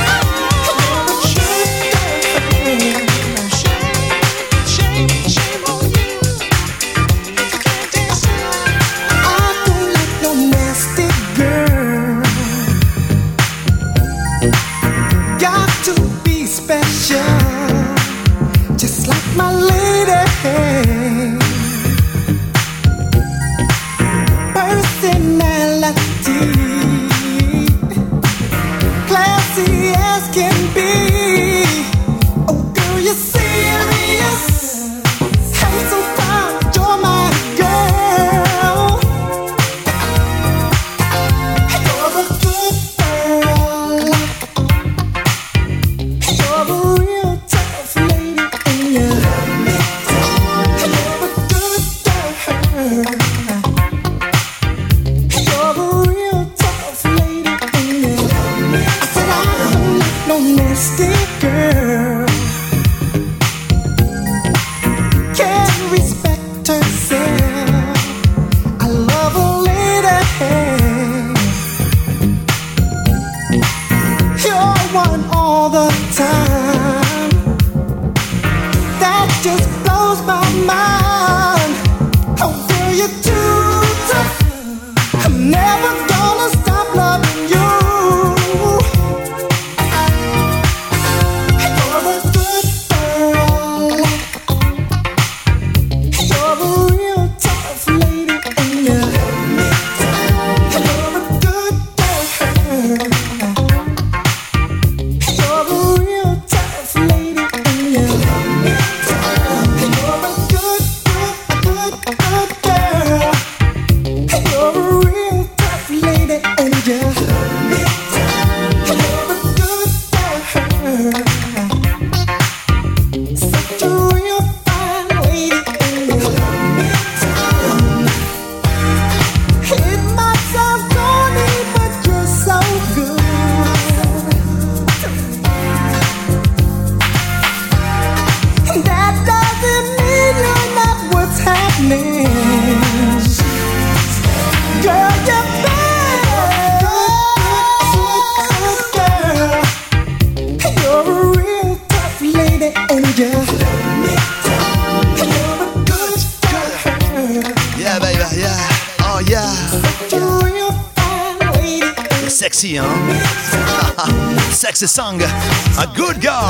A 165.78 165.86
good 165.96 166.22
girl. 166.22 166.44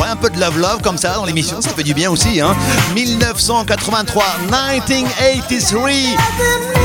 Ouais, 0.00 0.08
un 0.08 0.16
peu 0.16 0.30
de 0.30 0.40
love 0.40 0.58
love 0.58 0.80
comme 0.82 0.96
ça 0.96 1.14
dans 1.14 1.26
l'émission, 1.26 1.60
ça 1.60 1.68
fait 1.70 1.82
du 1.82 1.92
bien 1.92 2.10
aussi, 2.10 2.40
hein? 2.40 2.56
1983, 2.94 4.24
1983. 4.50 5.84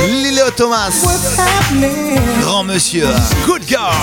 Lilo 0.07 0.49
Thomas. 0.57 0.91
Grand 2.41 2.65
monsieur. 2.65 3.07
Good 3.45 3.63
girl. 3.65 3.93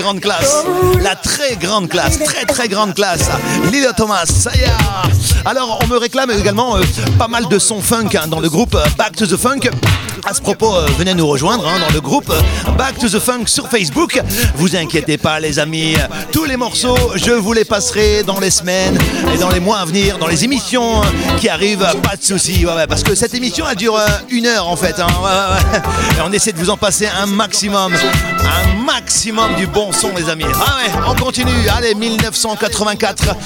Grande 0.00 0.20
classe. 0.20 0.64
La 1.02 1.14
très 1.14 1.56
grande 1.56 1.88
classe. 1.88 2.18
Très, 2.18 2.46
très 2.46 2.68
grande 2.68 2.94
classe. 2.94 3.28
Lila 3.70 3.92
Thomas, 3.92 4.24
ça 4.24 4.50
y 4.54 4.60
est. 4.60 4.70
Alors, 5.44 5.78
on 5.82 5.86
me 5.88 5.98
réclame 5.98 6.30
également 6.30 6.76
euh, 6.76 6.82
pas 7.18 7.28
mal 7.28 7.46
de 7.48 7.58
sons 7.58 7.82
funk 7.82 8.08
hein, 8.14 8.26
dans 8.26 8.40
le 8.40 8.48
groupe 8.48 8.74
euh, 8.74 8.84
Back 8.96 9.16
to 9.16 9.26
the 9.26 9.36
Funk. 9.36 9.60
À 10.26 10.34
ce 10.34 10.40
propos, 10.40 10.74
euh, 10.74 10.86
venez 10.98 11.14
nous 11.14 11.26
rejoindre 11.26 11.66
hein, 11.66 11.78
dans 11.80 11.92
le 11.92 12.00
groupe 12.00 12.30
euh, 12.30 12.70
Back 12.72 12.98
to 12.98 13.08
the 13.08 13.18
Funk 13.18 13.44
sur 13.46 13.68
Facebook. 13.68 14.20
Vous 14.56 14.76
inquiétez 14.76 15.16
pas, 15.18 15.40
les 15.40 15.58
amis. 15.58 15.94
Tous 16.30 16.44
les 16.44 16.56
morceaux, 16.56 16.96
je 17.16 17.32
vous 17.32 17.52
les 17.52 17.64
passerai 17.64 18.22
dans 18.22 18.38
les 18.38 18.50
semaines 18.50 18.98
et 19.34 19.38
dans 19.38 19.50
les 19.50 19.60
mois 19.60 19.78
à 19.78 19.84
venir, 19.84 20.18
dans 20.18 20.26
les 20.28 20.44
émissions 20.44 21.00
qui 21.40 21.48
arrivent. 21.48 21.86
Pas 22.02 22.16
de 22.16 22.22
soucis, 22.22 22.64
ouais, 22.66 22.72
ouais, 22.74 22.86
parce 22.86 23.02
que 23.02 23.14
cette 23.14 23.34
émission, 23.34 23.64
elle 23.68 23.76
dure 23.76 23.96
euh, 23.96 24.06
une 24.30 24.46
heure 24.46 24.68
en 24.68 24.76
fait. 24.76 24.98
hein. 25.00 25.06
Et 26.18 26.20
on 26.24 26.32
essaie 26.32 26.52
de 26.52 26.58
vous 26.58 26.70
en 26.70 26.76
passer 26.76 27.08
un 27.20 27.26
maximum. 27.26 27.92
Un 27.94 28.82
maximum 28.84 29.54
du 29.56 29.66
bon 29.66 29.90
son, 29.92 30.10
les 30.16 30.28
amis. 30.28 30.44
Ah 30.54 30.76
ouais, 30.76 30.92
on 31.08 31.14
continue. 31.14 31.68
Allez, 31.76 31.94
1984. 31.94 33.36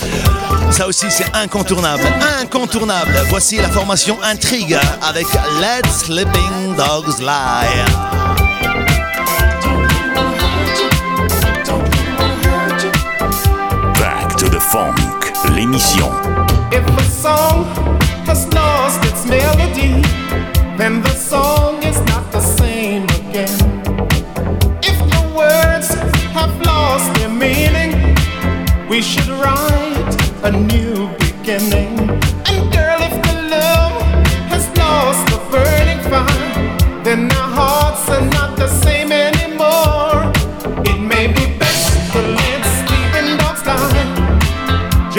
Ça 0.71 0.87
aussi, 0.89 1.07
c'est 1.11 1.27
incontournable. 1.35 2.03
Incontournable. 2.43 3.13
Voici 3.29 3.57
la 3.57 3.69
formation 3.69 4.19
Intrigue 4.23 4.77
avec 5.03 5.27
Let 5.61 5.89
Sleeping 5.91 6.64
Dogs 6.73 7.21
Lie. 7.21 7.69
Back 14.01 14.35
to 14.37 14.49
the 14.49 14.61
Funk, 14.61 14.97
l'émission. 15.55 16.11
If 16.73 16.87
a 16.99 17.03
song 17.05 17.67
has 18.27 18.47
lost 18.55 19.05
its 19.05 19.27
melody, 19.27 20.01
then 20.79 21.03
the 21.03 21.15
song 21.15 21.83
is 21.83 22.01
not 22.07 22.33
the 22.33 22.41
same 22.41 23.05
again. 23.05 23.61
If 24.83 24.99
the 25.13 25.23
words 25.37 25.89
have 26.33 26.59
lost 26.63 27.13
their 27.15 27.29
meaning, 27.29 28.17
we 28.89 29.03
should 29.03 29.29
write 29.29 30.17
a 30.43 30.51
new 30.51 31.09
beginning. 31.19 32.34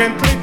Gently 0.06 0.28
turn 0.28 0.35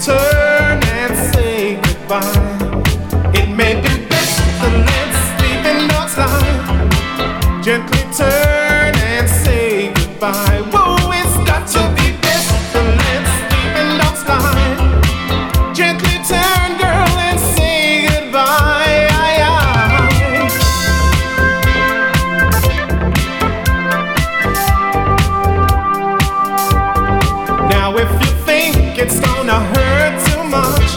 think 28.83 28.99
it's 28.99 29.21
gonna 29.21 29.61
hurt 29.75 30.15
too 30.29 30.45
much, 30.45 30.91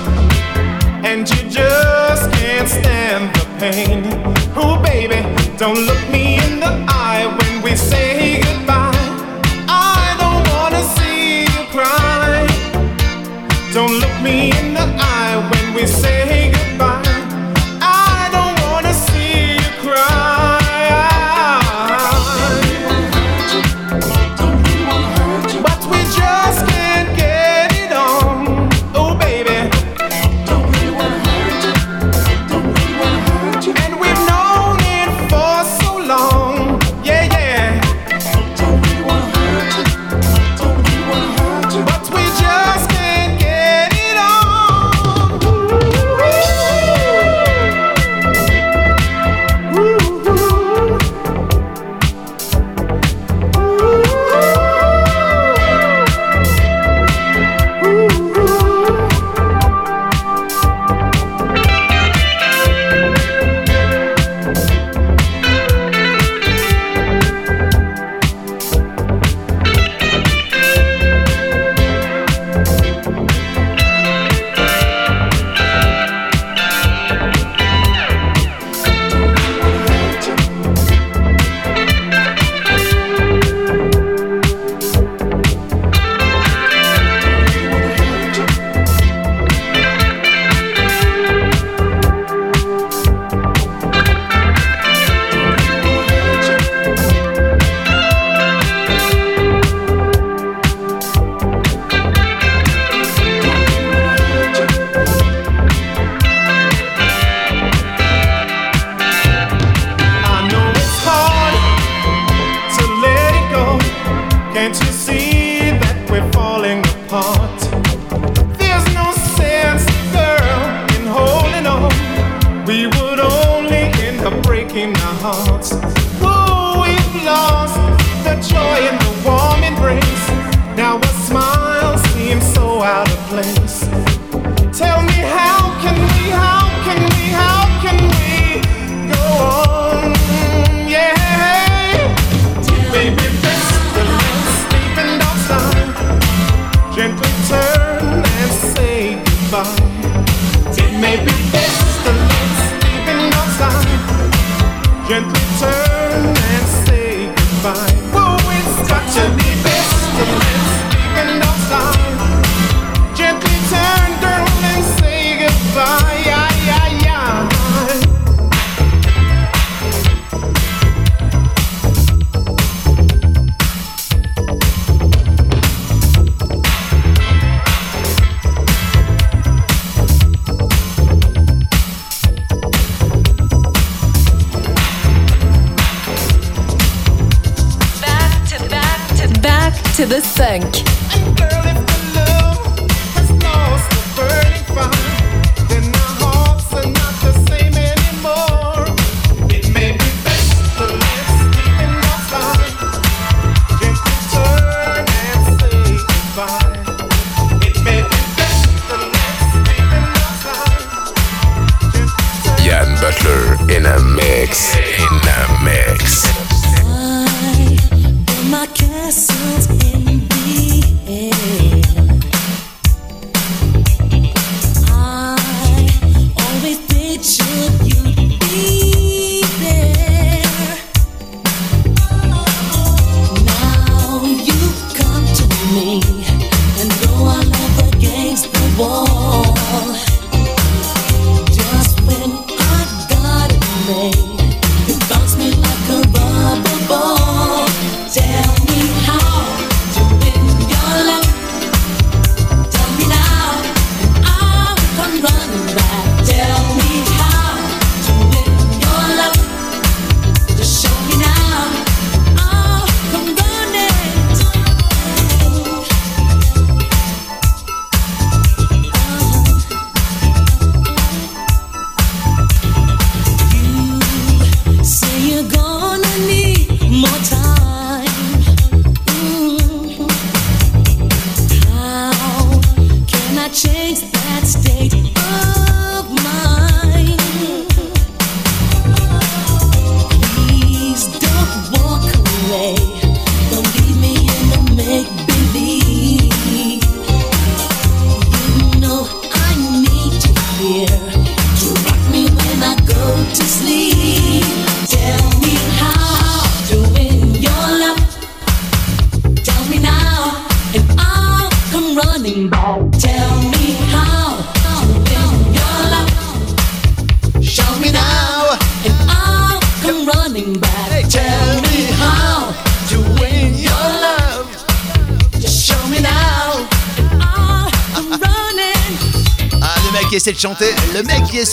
and 1.06 1.30
you 1.30 1.50
just 1.50 2.32
can't 2.34 2.68
stand 2.68 3.24
the 3.36 3.46
pain. 3.60 4.04
Oh, 4.56 4.82
baby, 4.82 5.22
don't 5.58 5.80
look 5.90 6.02
me 6.10 6.25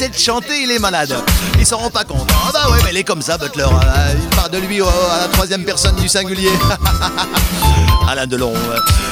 essaie 0.02 0.08
de 0.10 0.18
chanter, 0.18 0.62
il 0.62 0.70
est 0.70 0.78
malade. 0.78 1.14
Il 1.58 1.66
s'en 1.66 1.78
rend 1.78 1.90
pas 1.90 2.04
compte. 2.04 2.28
Ah 2.32 2.50
bah 2.52 2.70
ouais, 2.70 2.78
mais 2.84 2.90
il 2.90 2.96
est 2.96 3.04
comme 3.04 3.22
ça, 3.22 3.38
Butler. 3.38 3.64
Euh, 3.64 4.14
Il 4.20 4.28
parle 4.36 4.50
de 4.50 4.58
lui 4.58 4.80
à 4.82 5.18
la 5.22 5.28
troisième 5.28 5.64
personne 5.64 5.94
du 5.96 6.08
singulier. 6.08 6.50
Alain 8.08 8.26
Delon. 8.26 8.52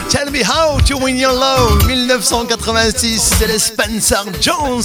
Tell 0.09 0.31
me 0.31 0.43
how 0.43 0.81
to 0.81 0.99
win 0.99 1.17
your 1.17 1.33
love. 1.33 1.87
1986, 1.87 3.35
c'est 3.39 3.47
le 3.47 3.59
Spencer 3.59 4.25
Jones. 4.41 4.83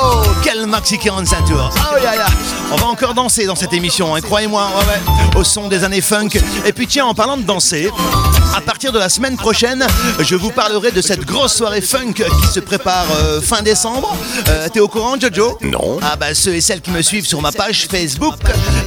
Oh, 0.00 0.22
quel 0.42 0.66
maxi 0.66 0.98
45 0.98 1.44
tours. 1.44 1.70
Oh, 1.76 1.98
yeah, 2.02 2.14
yeah. 2.14 2.26
On 2.72 2.76
va 2.76 2.86
encore 2.86 3.12
danser 3.12 3.44
dans 3.44 3.56
cette 3.56 3.72
émission, 3.74 4.14
hein, 4.14 4.20
croyez-moi. 4.22 4.70
Ouais. 4.88 5.38
Au 5.38 5.44
son 5.44 5.68
des 5.68 5.84
années 5.84 6.00
funk. 6.00 6.28
Et 6.64 6.72
puis 6.72 6.86
tiens, 6.86 7.04
en 7.06 7.14
parlant 7.14 7.36
de 7.36 7.42
danser, 7.42 7.90
à 8.56 8.60
partir 8.60 8.92
de 8.92 8.98
la 8.98 9.08
semaine 9.08 9.36
prochaine, 9.36 9.86
je 10.20 10.34
vous 10.34 10.50
parlerai 10.50 10.90
de 10.90 11.00
cette 11.00 11.24
grosse 11.24 11.54
soirée 11.54 11.80
funk 11.80 12.12
qui 12.14 12.46
se 12.52 12.60
prépare 12.60 13.06
euh, 13.16 13.40
fin 13.40 13.62
décembre. 13.62 14.16
Euh, 14.48 14.68
T'es 14.72 14.80
au 14.80 14.88
courant, 14.88 15.18
Jojo? 15.18 15.58
Non. 15.62 15.98
Ah 16.02 16.16
bah 16.16 16.34
ceux 16.34 16.54
et 16.54 16.60
celles 16.60 16.80
qui 16.80 16.90
me 16.90 17.02
suivent 17.02 17.26
sur 17.26 17.40
ma 17.40 17.52
page 17.52 17.86
Facebook 17.90 18.34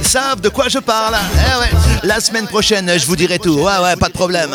savent 0.02 0.40
de 0.40 0.48
quoi 0.48 0.68
je 0.68 0.78
parle. 0.78 1.16
Eh 1.34 1.60
ouais, 1.60 1.70
la 2.02 2.20
semaine 2.20 2.46
prochaine, 2.46 2.90
je 2.98 3.06
vous 3.06 3.16
dirai 3.16 3.38
tout. 3.38 3.54
Ouais, 3.58 3.78
ouais, 3.82 3.96
pas 3.96 4.08
de 4.08 4.14
problème. 4.14 4.50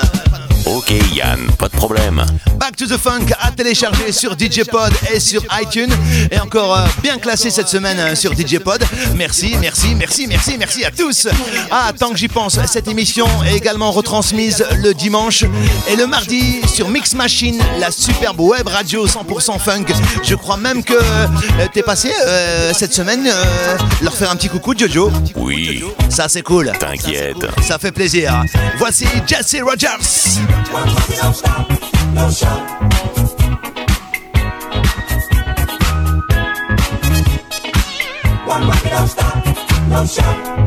Ok 0.75 0.91
Yann, 1.13 1.39
pas 1.57 1.69
de 1.69 1.75
problème. 1.77 2.25
Back 2.59 2.75
to 2.75 2.87
the 2.87 2.97
Funk 2.97 3.27
à 3.39 3.51
télécharger 3.51 4.11
sur 4.11 4.33
DJ 4.37 4.65
Pod 4.69 4.91
et 5.13 5.19
sur 5.19 5.41
iTunes. 5.61 5.93
Et 6.29 6.39
encore 6.39 6.75
euh, 6.77 6.85
bien 7.01 7.17
classé 7.17 7.49
cette 7.49 7.69
semaine 7.69 7.97
euh, 7.99 8.15
sur 8.15 8.33
DJ 8.33 8.59
Pod. 8.59 8.83
Merci, 9.15 9.55
merci, 9.61 9.95
merci, 9.95 10.27
merci, 10.27 10.57
merci 10.57 10.83
à 10.83 10.91
tous. 10.91 11.29
Ah, 11.71 11.91
tant 11.97 12.09
que 12.09 12.17
j'y 12.17 12.27
pense, 12.27 12.59
cette 12.65 12.89
émission 12.89 13.27
est 13.45 13.55
également 13.55 13.91
retransmise 13.91 14.65
le 14.83 14.93
dimanche 14.93 15.45
et 15.89 15.95
le 15.95 16.05
mardi 16.05 16.59
sur 16.67 16.89
Mix 16.89 17.13
Machine, 17.13 17.61
la 17.79 17.89
superbe 17.89 18.41
web 18.41 18.67
radio 18.67 19.07
100% 19.07 19.59
funk. 19.59 19.85
Je 20.23 20.35
crois 20.35 20.57
même 20.57 20.83
que 20.83 20.95
euh, 20.95 21.67
t'es 21.73 21.83
passé 21.83 22.11
cette 22.73 22.93
semaine 22.93 23.29
leur 24.01 24.15
faire 24.15 24.31
un 24.31 24.35
petit 24.35 24.49
coucou, 24.49 24.73
Jojo. 24.77 25.11
Oui. 25.35 25.83
Ça, 26.09 26.27
c'est 26.27 26.41
cool. 26.41 26.71
T'inquiète. 26.77 27.45
Ça 27.61 27.79
fait 27.79 27.91
plaisir. 27.91 28.43
Voici 28.77 29.05
Jesse 29.27 29.57
Rogers. 29.63 30.56
One 38.47 38.67
rocket 38.67 38.89
don't 38.89 39.07
stop, 39.07 39.45
no 39.89 40.05
show. 40.05 40.66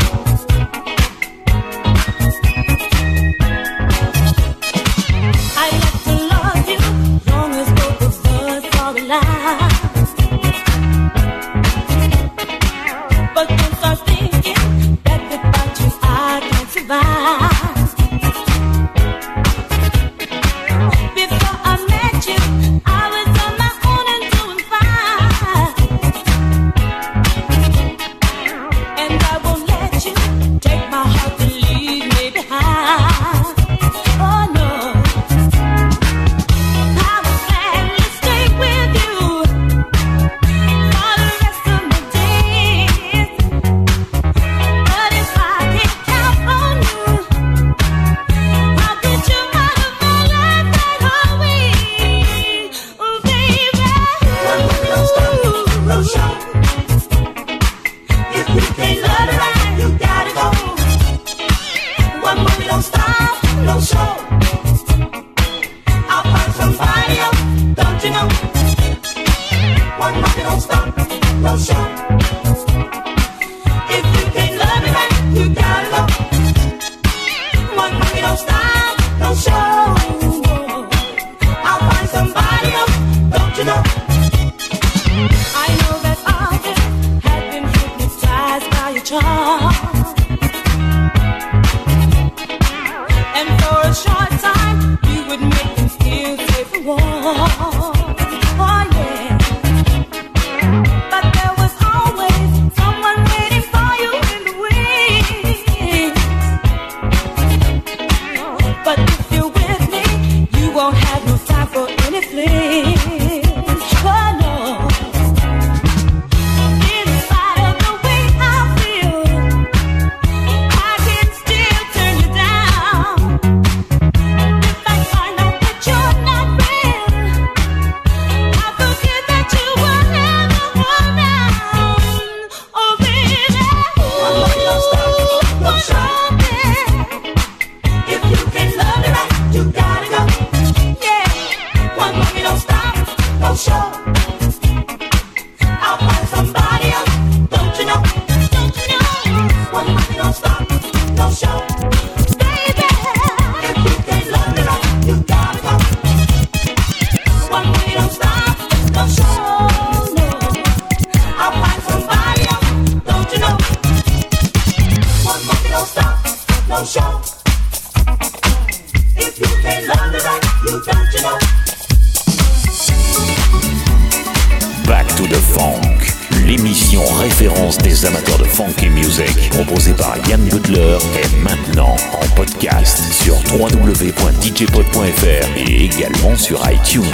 www.djpod.fr 184.61 185.57
et 185.57 185.85
également 185.85 186.37
sur 186.37 186.61
iTunes. 186.71 187.05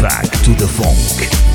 Back 0.00 0.30
to 0.42 0.52
the 0.54 0.66
Funk. 0.66 1.51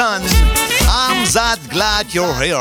I'm 0.00 1.26
that 1.34 1.58
glad 1.68 2.06
you're 2.14 2.34
here. 2.42 2.56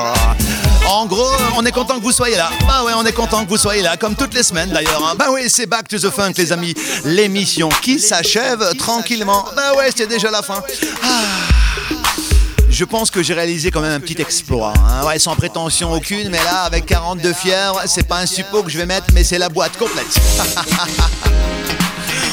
En 0.89 1.05
gros, 1.05 1.29
on 1.55 1.65
est 1.65 1.71
content 1.71 1.95
que 1.97 2.03
vous 2.03 2.11
soyez 2.11 2.35
là. 2.35 2.49
Bah 2.67 2.83
ouais, 2.83 2.91
on 2.97 3.05
est 3.05 3.13
content 3.13 3.45
que 3.45 3.49
vous 3.49 3.57
soyez 3.57 3.81
là, 3.81 3.95
comme 3.95 4.13
toutes 4.15 4.33
les 4.33 4.43
semaines 4.43 4.71
d'ailleurs. 4.71 5.01
hein. 5.09 5.15
Bah 5.17 5.27
oui, 5.31 5.43
c'est 5.47 5.65
Back 5.65 5.87
to 5.87 5.97
the 5.99 6.09
Funk, 6.09 6.33
les 6.35 6.51
amis. 6.51 6.73
L'émission 7.05 7.69
qui 7.81 7.97
s'achève 7.99 8.75
tranquillement. 8.77 9.45
Bah 9.55 9.73
ouais, 9.77 9.89
c'est 9.95 10.07
déjà 10.07 10.29
la 10.31 10.41
fin. 10.41 10.61
Ah. 11.01 11.07
Je 12.69 12.83
pense 12.83 13.09
que 13.09 13.23
j'ai 13.23 13.33
réalisé 13.33 13.71
quand 13.71 13.81
même 13.81 13.93
un 13.93 13.99
petit 14.01 14.21
exploit. 14.21 14.73
hein. 14.75 15.05
Ouais, 15.05 15.17
sans 15.17 15.35
prétention 15.37 15.93
aucune, 15.93 16.29
mais 16.29 16.43
là, 16.43 16.63
avec 16.63 16.85
42 16.87 17.31
fièvres, 17.33 17.81
c'est 17.85 18.07
pas 18.07 18.17
un 18.19 18.25
suppôt 18.25 18.63
que 18.63 18.69
je 18.69 18.77
vais 18.77 18.85
mettre, 18.85 19.07
mais 19.13 19.23
c'est 19.23 19.37
la 19.39 19.47
boîte 19.49 19.77
complète. 19.77 20.07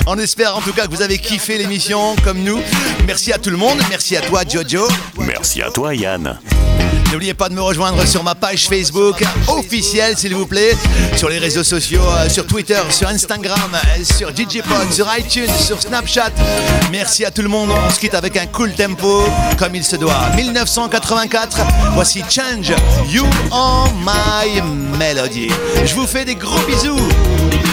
On 0.08 0.16
espère 0.18 0.56
en 0.56 0.60
tout 0.60 0.72
cas 0.72 0.86
que 0.86 0.90
vous 0.94 1.02
avez 1.02 1.18
kiffé 1.18 1.58
l'émission 1.58 2.14
comme 2.22 2.38
nous. 2.38 2.60
Merci 3.06 3.32
à 3.32 3.38
tout 3.38 3.50
le 3.50 3.56
monde. 3.56 3.78
Merci 3.90 4.16
à 4.16 4.20
toi, 4.20 4.42
Jojo. 4.48 4.86
Merci 5.18 5.62
à 5.62 5.70
toi, 5.70 5.94
Yann. 5.96 6.38
N'oubliez 7.10 7.34
pas 7.34 7.48
de 7.48 7.54
me 7.54 7.62
rejoindre 7.62 8.06
sur 8.06 8.22
ma 8.22 8.34
page 8.36 8.68
Facebook 8.68 9.24
officielle, 9.48 10.16
s'il 10.16 10.34
vous 10.34 10.46
plaît, 10.46 10.76
sur 11.16 11.28
les 11.28 11.38
réseaux 11.38 11.64
sociaux, 11.64 12.02
euh, 12.02 12.28
sur 12.28 12.46
Twitter, 12.46 12.80
sur 12.90 13.08
Instagram, 13.08 13.58
euh, 13.74 14.04
sur 14.04 14.30
DJPod, 14.30 14.92
sur 14.92 15.08
iTunes, 15.16 15.50
sur 15.58 15.80
Snapchat. 15.80 16.30
Merci 16.92 17.24
à 17.24 17.30
tout 17.30 17.42
le 17.42 17.48
monde. 17.48 17.70
On 17.70 17.90
se 17.90 17.98
quitte 17.98 18.14
avec 18.14 18.36
un 18.36 18.46
cool 18.46 18.72
tempo, 18.74 19.24
comme 19.58 19.74
il 19.74 19.84
se 19.84 19.96
doit. 19.96 20.30
1984, 20.36 21.58
voici 21.94 22.22
Change, 22.28 22.72
You 23.08 23.24
Are 23.50 23.92
My 23.94 24.60
Melody. 24.98 25.48
Je 25.84 25.94
vous 25.94 26.06
fais 26.06 26.24
des 26.24 26.34
gros 26.34 26.60
bisous. 26.66 27.00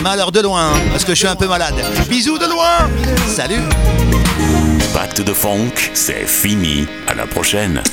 Alors 0.06 0.32
de 0.32 0.42
loin, 0.42 0.72
parce 0.92 1.06
que 1.06 1.14
je 1.14 1.20
suis 1.20 1.28
un 1.28 1.36
peu 1.36 1.48
malade. 1.48 1.76
Bisous 2.08 2.38
de 2.38 2.46
loin. 2.46 2.90
Salut. 3.28 3.64
To 5.16 5.22
the 5.22 5.34
Funk, 5.34 5.92
c'est 5.94 6.26
fini. 6.26 6.88
À 7.08 7.14
la 7.14 7.28
prochaine. 7.28 7.84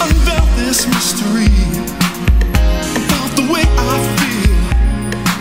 Unveil 0.00 0.42
this 0.56 0.86
mystery 0.86 1.50
about 2.94 3.34
the 3.34 3.42
way 3.50 3.62
I 3.62 3.98
feel. 4.16 4.54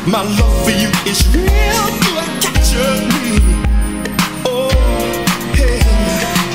My 0.08 0.24
love 0.24 0.64
for 0.64 0.72
you 0.72 0.90
is 1.06 1.28
real. 1.32 1.46
You 1.46 2.16
capture 2.42 3.02
me. 3.22 3.40
Oh, 4.46 4.72
hey. 5.54 5.80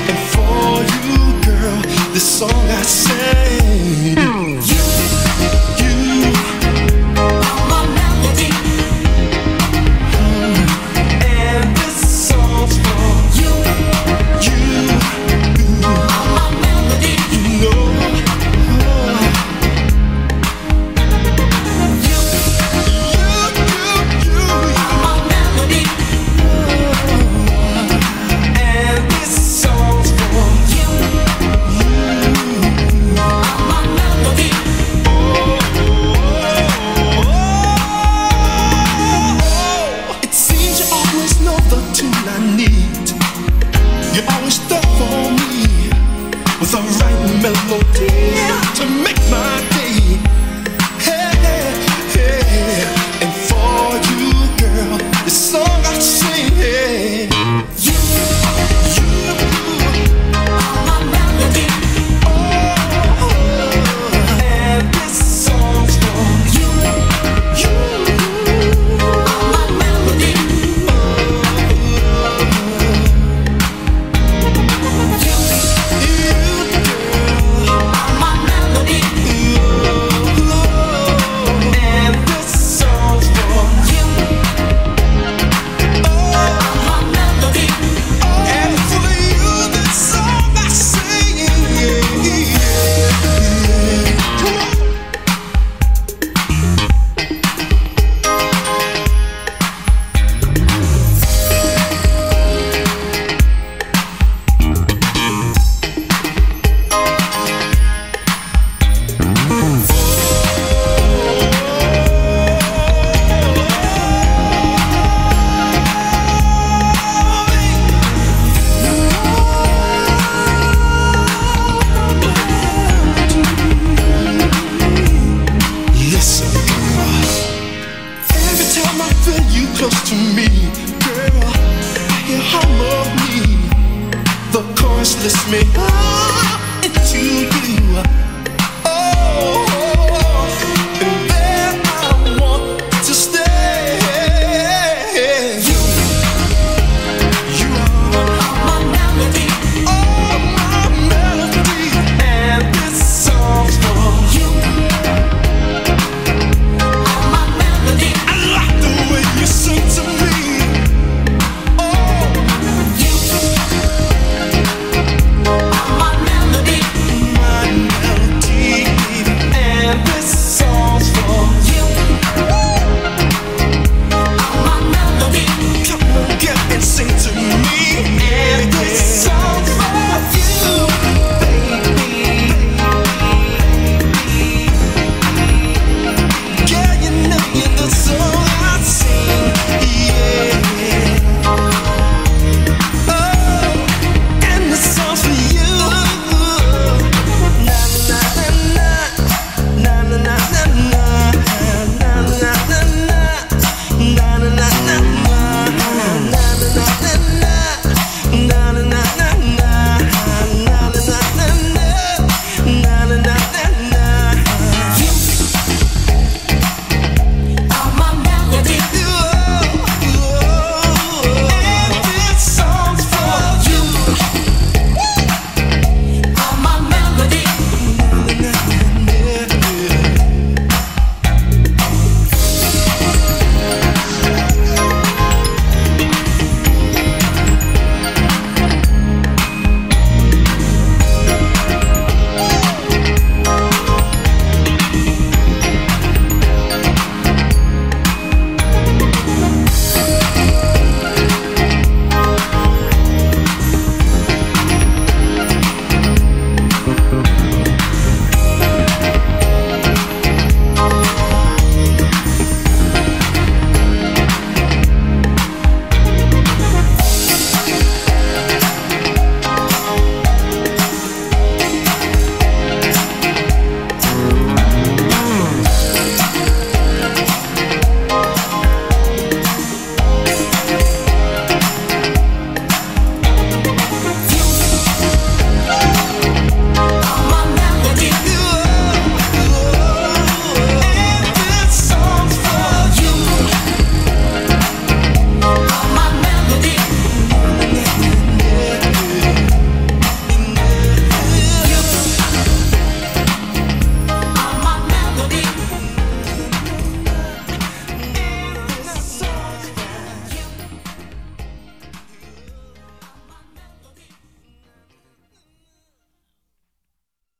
And 0.08 0.18
for 0.32 0.82
you, 1.04 1.20
girl, 1.44 1.80
this 2.12 2.24
song 2.24 2.68
I 2.70 2.82
sing. 2.82 4.33